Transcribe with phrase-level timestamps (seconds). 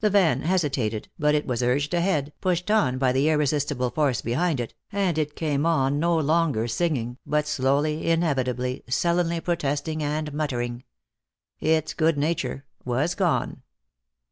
[0.00, 4.58] The van hesitated, but it was urged ahead, pushed on by the irresistible force behind
[4.58, 10.82] it, and it came on no longer singing, but slowly, inevitably, sullenly protesting and muttering.
[11.60, 13.62] Its good nature was gone.